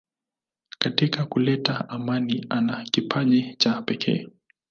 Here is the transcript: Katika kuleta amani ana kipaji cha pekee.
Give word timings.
Katika 0.79 1.25
kuleta 1.25 1.89
amani 1.89 2.45
ana 2.49 2.83
kipaji 2.83 3.55
cha 3.55 3.81
pekee. 3.81 4.27